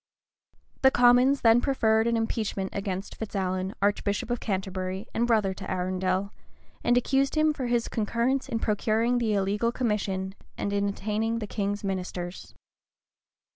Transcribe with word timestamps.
The 0.81 0.89
commons 0.89 1.41
then 1.41 1.61
preferred 1.61 2.07
an 2.07 2.17
impeachment 2.17 2.71
against 2.73 3.13
Fitz 3.17 3.35
Alan, 3.35 3.75
archbishop 3.83 4.31
of 4.31 4.39
Canterbury, 4.39 5.05
and 5.13 5.27
brother 5.27 5.53
to 5.53 5.69
Arundel, 5.69 6.33
and 6.83 6.97
accused 6.97 7.35
him 7.35 7.53
for 7.53 7.67
his 7.67 7.87
concurrence 7.87 8.49
in 8.49 8.57
procuring 8.57 9.19
the 9.19 9.35
illegal 9.35 9.71
commission, 9.71 10.33
and 10.57 10.73
in 10.73 10.89
attainting 10.89 11.37
the 11.37 11.45
king's 11.45 11.83
ministers. 11.83 12.55